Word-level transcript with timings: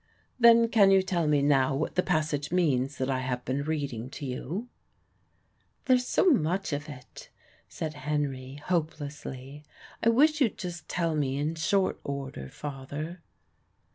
"Then 0.39 0.67
can 0.67 0.89
you 0.89 1.03
tell 1.03 1.27
me 1.27 1.43
now 1.43 1.75
what 1.75 1.93
the 1.93 2.01
passage 2.01 2.51
means 2.51 2.97
that 2.97 3.07
I 3.07 3.19
have 3.19 3.45
been 3.45 3.61
reading 3.61 4.09
to 4.09 4.25
you?" 4.25 4.67
"There's 5.85 6.07
so 6.07 6.31
much 6.31 6.73
of 6.73 6.89
it," 6.89 7.29
said 7.69 7.93
Henry, 7.93 8.55
hopelessly, 8.65 9.63
"I 10.01 10.09
wish 10.09 10.41
you'd 10.41 10.57
just 10.57 10.89
tell 10.89 11.13
me 11.15 11.37
in 11.37 11.53
short 11.53 11.99
order, 12.03 12.49
father." 12.49 13.21